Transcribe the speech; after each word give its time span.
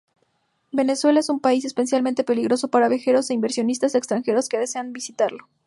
Venezuela 0.71 1.19
es 1.19 1.29
un 1.29 1.39
país 1.39 1.63
especialmente 1.63 2.23
peligroso 2.23 2.69
para 2.69 2.89
viajeros 2.89 3.29
e 3.29 3.35
inversionistas 3.35 3.93
extranjeros 3.93 4.49
que 4.49 4.57
desean 4.57 4.93
visitarlo. 4.93 5.47